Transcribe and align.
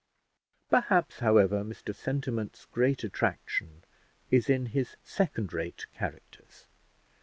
Perhaps, 0.67 1.19
however, 1.19 1.63
Mr 1.63 1.93
Sentiment's 1.93 2.65
great 2.65 3.03
attraction 3.03 3.83
is 4.31 4.49
in 4.49 4.65
his 4.73 4.95
second 5.03 5.53
rate 5.53 5.85
characters. 5.93 6.65